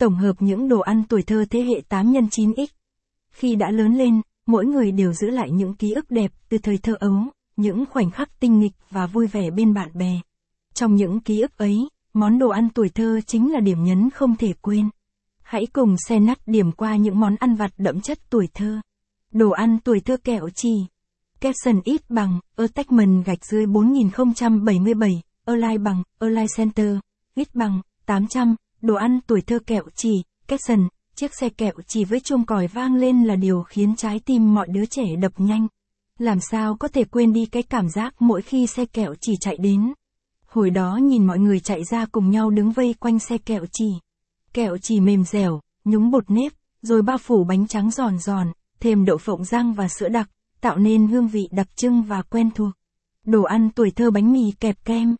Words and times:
tổng 0.00 0.14
hợp 0.14 0.32
những 0.38 0.68
đồ 0.68 0.80
ăn 0.80 1.02
tuổi 1.08 1.22
thơ 1.22 1.44
thế 1.50 1.60
hệ 1.60 1.80
8 1.88 2.12
x 2.12 2.40
9X. 2.40 2.66
Khi 3.30 3.54
đã 3.54 3.70
lớn 3.70 3.94
lên, 3.94 4.20
mỗi 4.46 4.66
người 4.66 4.92
đều 4.92 5.12
giữ 5.12 5.30
lại 5.30 5.50
những 5.50 5.74
ký 5.74 5.92
ức 5.92 6.10
đẹp 6.10 6.32
từ 6.48 6.58
thời 6.58 6.78
thơ 6.78 6.94
ấu, 7.00 7.14
những 7.56 7.84
khoảnh 7.90 8.10
khắc 8.10 8.40
tinh 8.40 8.58
nghịch 8.58 8.72
và 8.90 9.06
vui 9.06 9.26
vẻ 9.26 9.50
bên 9.50 9.74
bạn 9.74 9.88
bè. 9.94 10.20
Trong 10.74 10.94
những 10.94 11.20
ký 11.20 11.40
ức 11.40 11.56
ấy, 11.56 11.88
món 12.14 12.38
đồ 12.38 12.48
ăn 12.48 12.68
tuổi 12.74 12.88
thơ 12.88 13.20
chính 13.26 13.52
là 13.52 13.60
điểm 13.60 13.84
nhấn 13.84 14.10
không 14.10 14.36
thể 14.36 14.52
quên. 14.60 14.88
Hãy 15.42 15.66
cùng 15.72 15.96
xe 16.08 16.20
nắt 16.20 16.38
điểm 16.46 16.72
qua 16.72 16.96
những 16.96 17.20
món 17.20 17.36
ăn 17.36 17.54
vặt 17.54 17.72
đậm 17.78 18.00
chất 18.00 18.18
tuổi 18.30 18.48
thơ. 18.54 18.80
Đồ 19.32 19.50
ăn 19.50 19.78
tuổi 19.84 20.00
thơ 20.00 20.16
kẹo 20.24 20.48
trì 20.54 20.72
Capson 21.40 21.80
ít 21.84 22.10
bằng, 22.10 22.40
attachment 22.56 23.24
gạch 23.24 23.44
dưới 23.44 23.66
4077, 23.66 25.22
online 25.44 25.78
bằng, 25.78 26.02
online 26.18 26.46
Center, 26.56 26.96
ít 27.34 27.54
bằng, 27.54 27.80
800, 28.06 28.54
đồ 28.82 28.94
ăn 28.94 29.20
tuổi 29.26 29.40
thơ 29.40 29.58
kẹo 29.66 29.82
chì, 29.94 30.22
sần, 30.66 30.88
chiếc 31.14 31.34
xe 31.34 31.48
kẹo 31.48 31.72
trì 31.86 32.04
với 32.04 32.20
chuông 32.20 32.46
còi 32.46 32.66
vang 32.66 32.94
lên 32.94 33.24
là 33.24 33.36
điều 33.36 33.62
khiến 33.62 33.96
trái 33.96 34.20
tim 34.20 34.54
mọi 34.54 34.68
đứa 34.70 34.86
trẻ 34.86 35.16
đập 35.20 35.32
nhanh. 35.36 35.66
Làm 36.18 36.38
sao 36.40 36.76
có 36.76 36.88
thể 36.88 37.04
quên 37.04 37.32
đi 37.32 37.46
cái 37.46 37.62
cảm 37.62 37.88
giác 37.88 38.14
mỗi 38.18 38.42
khi 38.42 38.66
xe 38.66 38.84
kẹo 38.86 39.14
chỉ 39.20 39.32
chạy 39.40 39.56
đến. 39.56 39.92
Hồi 40.46 40.70
đó 40.70 40.96
nhìn 40.96 41.26
mọi 41.26 41.38
người 41.38 41.60
chạy 41.60 41.84
ra 41.84 42.06
cùng 42.12 42.30
nhau 42.30 42.50
đứng 42.50 42.72
vây 42.72 42.94
quanh 43.00 43.18
xe 43.18 43.38
kẹo 43.38 43.66
trì, 43.72 43.90
Kẹo 44.52 44.78
trì 44.78 45.00
mềm 45.00 45.24
dẻo, 45.24 45.60
nhúng 45.84 46.10
bột 46.10 46.30
nếp, 46.30 46.52
rồi 46.82 47.02
bao 47.02 47.18
phủ 47.18 47.44
bánh 47.44 47.66
trắng 47.66 47.90
giòn 47.90 48.18
giòn, 48.18 48.52
thêm 48.80 49.04
đậu 49.04 49.18
phộng 49.18 49.44
rang 49.44 49.72
và 49.72 49.88
sữa 49.88 50.08
đặc, 50.08 50.30
tạo 50.60 50.76
nên 50.78 51.06
hương 51.06 51.28
vị 51.28 51.48
đặc 51.52 51.76
trưng 51.76 52.02
và 52.02 52.22
quen 52.22 52.50
thuộc. 52.54 52.72
Đồ 53.24 53.42
ăn 53.42 53.70
tuổi 53.70 53.90
thơ 53.90 54.10
bánh 54.10 54.32
mì 54.32 54.52
kẹp 54.60 54.84
kem. 54.84 55.16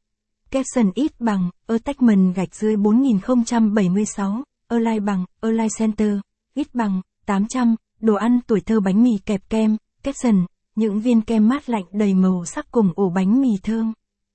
Caption 0.51 0.91
ít 0.95 1.13
bằng, 1.21 1.51
attachment 1.67 2.35
gạch 2.35 2.55
dưới 2.55 2.77
4076, 2.77 4.45
Align 4.69 5.05
bằng, 5.05 5.25
Align 5.41 5.69
Center, 5.79 6.19
ít 6.55 6.75
bằng, 6.75 7.01
800, 7.27 7.75
đồ 8.01 8.15
ăn 8.15 8.41
tuổi 8.47 8.61
thơ 8.61 8.81
bánh 8.81 9.03
mì 9.03 9.11
kẹp 9.27 9.41
kem, 9.51 9.77
caption, 10.03 10.47
những 10.77 11.01
viên 11.01 11.21
kem 11.21 11.49
mát 11.49 11.69
lạnh 11.69 11.85
đầy 11.93 12.15
màu 12.15 12.45
sắc 12.45 12.71
cùng 12.71 12.93
ổ 12.97 13.11
bánh 13.11 13.41
mì 13.41 13.49
thơm. 13.63 13.93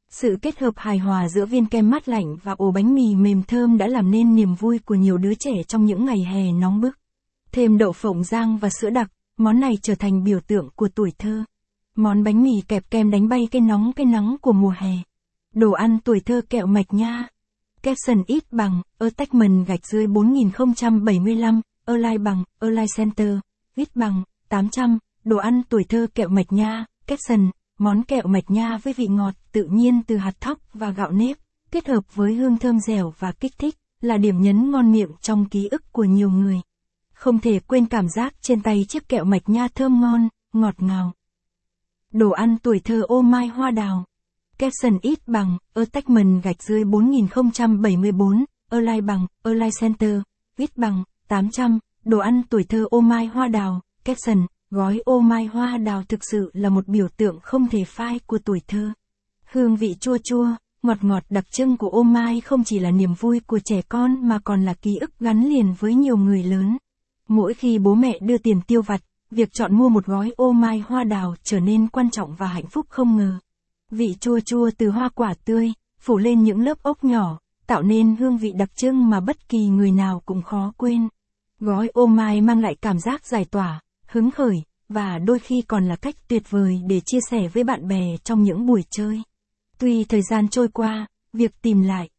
Sự 0.10 0.38
kết 0.42 0.60
hợp 0.60 0.74
hài 0.76 0.98
hòa 0.98 1.30
giữa 1.30 1.46
viên 1.46 1.66
kem 1.66 1.90
mát 1.90 2.10
lạnh 2.10 2.36
và 2.44 2.56
ổ 2.58 2.72
bánh 2.72 2.96
mì 2.96 3.16
mềm 3.16 3.44
thơm 3.44 3.78
đã 3.78 3.88
làm 3.88 4.12
nên 4.12 4.36
niềm 4.36 4.56
vui 4.56 4.80
của 4.80 4.96
nhiều 4.96 5.18
đứa 5.18 5.34
trẻ 5.40 5.64
trong 5.68 5.86
những 5.86 6.06
ngày 6.06 6.24
hè 6.24 6.52
nóng 6.52 6.82
bức. 6.82 7.00
Thêm 7.52 7.78
đậu 7.78 7.92
phộng 7.92 8.24
rang 8.24 8.58
và 8.58 8.70
sữa 8.70 8.90
đặc, 8.90 9.12
món 9.38 9.60
này 9.60 9.74
trở 9.82 9.96
thành 9.96 10.24
biểu 10.24 10.40
tượng 10.40 10.70
của 10.76 10.90
tuổi 10.96 11.12
thơ. 11.18 11.44
Món 11.96 12.24
bánh 12.24 12.44
mì 12.44 12.62
kẹp 12.68 12.90
kem 12.92 13.12
đánh 13.12 13.30
bay 13.30 13.48
cái 13.52 13.62
nóng 13.62 13.94
cái 13.94 14.06
nắng 14.06 14.36
của 14.42 14.52
mùa 14.54 14.74
hè. 14.78 14.92
Đồ 15.56 15.72
ăn 15.72 16.00
tuổi 16.04 16.20
thơ 16.20 16.42
kẹo 16.50 16.66
mạch 16.66 16.94
nha. 16.94 17.28
Capson 17.82 18.24
ít 18.28 18.44
bằng, 18.52 18.82
attachment 19.00 19.68
gạch 19.68 19.86
dưới 19.86 20.08
4075, 20.08 21.62
Align 21.86 22.24
bằng, 22.24 22.44
Align 22.60 22.86
Center, 22.98 23.38
ít 23.76 23.96
bằng, 23.96 24.24
800, 24.50 24.98
đồ 25.24 25.38
ăn 25.38 25.62
tuổi 25.70 25.84
thơ 25.84 26.08
kẹo 26.16 26.30
mạch 26.30 26.52
nha, 26.54 26.86
caption, 27.08 27.50
món 27.80 28.04
kẹo 28.04 28.28
mạch 28.28 28.52
nha 28.52 28.78
với 28.84 28.94
vị 28.94 29.08
ngọt 29.08 29.34
tự 29.52 29.64
nhiên 29.64 30.02
từ 30.08 30.18
hạt 30.18 30.42
thóc 30.42 30.60
và 30.74 30.90
gạo 30.90 31.12
nếp, 31.12 31.38
kết 31.72 31.88
hợp 31.88 32.16
với 32.16 32.34
hương 32.34 32.58
thơm 32.58 32.80
dẻo 32.80 33.14
và 33.20 33.32
kích 33.32 33.58
thích, 33.58 33.76
là 34.02 34.18
điểm 34.18 34.42
nhấn 34.42 34.72
ngon 34.72 34.92
miệng 34.92 35.12
trong 35.22 35.50
ký 35.50 35.68
ức 35.68 35.92
của 35.92 36.04
nhiều 36.04 36.30
người. 36.30 36.62
Không 37.14 37.40
thể 37.40 37.60
quên 37.60 37.86
cảm 37.86 38.10
giác 38.10 38.34
trên 38.42 38.62
tay 38.62 38.86
chiếc 38.90 39.10
kẹo 39.10 39.24
mạch 39.24 39.50
nha 39.50 39.68
thơm 39.76 40.02
ngon, 40.02 40.28
ngọt 40.54 40.76
ngào. 40.78 41.14
Đồ 42.12 42.30
ăn 42.30 42.58
tuổi 42.58 42.80
thơ 42.80 43.02
ô 43.08 43.22
mai 43.22 43.48
hoa 43.48 43.72
đào 43.72 44.06
caption 44.58 45.00
ít 45.02 45.28
bằng, 45.28 45.58
attachment 45.74 46.44
gạch 46.44 46.64
dưới 46.64 46.84
4074, 46.84 48.46
Align 48.70 49.06
bằng, 49.06 49.28
Align 49.44 49.70
Center, 49.82 50.22
ít 50.58 50.78
bằng, 50.78 51.04
800, 51.28 51.80
đồ 52.06 52.18
ăn 52.18 52.42
tuổi 52.50 52.64
thơ 52.64 52.86
ô 52.90 53.00
mai 53.00 53.26
hoa 53.26 53.48
đào, 53.48 53.82
caption, 54.04 54.46
gói 54.70 55.02
ô 55.06 55.20
mai 55.20 55.46
hoa 55.46 55.78
đào 55.78 56.04
thực 56.10 56.20
sự 56.32 56.52
là 56.54 56.70
một 56.70 56.88
biểu 56.88 57.08
tượng 57.18 57.40
không 57.42 57.68
thể 57.68 57.84
phai 57.84 58.20
của 58.20 58.38
tuổi 58.46 58.62
thơ. 58.68 58.92
Hương 59.52 59.76
vị 59.76 59.96
chua 60.00 60.18
chua, 60.24 60.48
ngọt 60.84 60.98
ngọt 61.02 61.24
đặc 61.30 61.46
trưng 61.52 61.78
của 61.78 61.90
ô 61.90 62.04
mai 62.04 62.42
không 62.42 62.64
chỉ 62.64 62.80
là 62.80 62.92
niềm 62.92 63.14
vui 63.14 63.40
của 63.48 63.60
trẻ 63.66 63.82
con 63.90 64.28
mà 64.30 64.40
còn 64.44 64.66
là 64.66 64.74
ký 64.74 64.98
ức 64.98 65.20
gắn 65.20 65.50
liền 65.50 65.74
với 65.80 65.96
nhiều 65.96 66.18
người 66.18 66.44
lớn. 66.44 66.78
Mỗi 67.28 67.54
khi 67.54 67.80
bố 67.80 67.96
mẹ 67.96 68.20
đưa 68.22 68.38
tiền 68.38 68.62
tiêu 68.68 68.82
vặt, 68.82 69.02
việc 69.32 69.50
chọn 69.54 69.78
mua 69.78 69.90
một 69.90 70.06
gói 70.06 70.32
ô 70.38 70.52
mai 70.52 70.84
hoa 70.88 71.04
đào 71.04 71.36
trở 71.44 71.60
nên 71.60 71.88
quan 71.88 72.10
trọng 72.10 72.36
và 72.36 72.48
hạnh 72.48 72.68
phúc 72.68 72.86
không 72.90 73.18
ngờ. 73.18 73.40
Vị 73.96 74.16
chua 74.20 74.40
chua 74.40 74.70
từ 74.78 74.90
hoa 74.90 75.10
quả 75.10 75.34
tươi, 75.46 75.74
phủ 76.00 76.18
lên 76.18 76.44
những 76.44 76.62
lớp 76.62 76.84
ốc 76.84 77.04
nhỏ, 77.04 77.40
tạo 77.68 77.82
nên 77.82 78.16
hương 78.16 78.38
vị 78.38 78.52
đặc 78.52 78.76
trưng 78.76 79.10
mà 79.10 79.20
bất 79.20 79.50
kỳ 79.50 79.68
người 79.68 79.92
nào 79.92 80.22
cũng 80.26 80.42
khó 80.42 80.74
quên. 80.78 81.08
Gói 81.60 81.88
ô 81.94 82.06
mai 82.06 82.42
mang 82.42 82.62
lại 82.62 82.76
cảm 82.82 83.00
giác 83.00 83.26
giải 83.26 83.46
tỏa, 83.46 83.82
hứng 84.08 84.32
khởi, 84.32 84.64
và 84.90 85.20
đôi 85.20 85.40
khi 85.40 85.62
còn 85.68 85.88
là 85.88 85.96
cách 85.96 86.16
tuyệt 86.28 86.44
vời 86.50 86.82
để 86.88 87.02
chia 87.06 87.20
sẻ 87.30 87.48
với 87.48 87.64
bạn 87.64 87.88
bè 87.88 88.18
trong 88.24 88.44
những 88.44 88.66
buổi 88.66 88.84
chơi. 88.90 89.22
Tuy 89.78 90.04
thời 90.04 90.22
gian 90.30 90.48
trôi 90.48 90.68
qua, 90.68 91.08
việc 91.34 91.62
tìm 91.62 91.82
lại, 91.82 92.10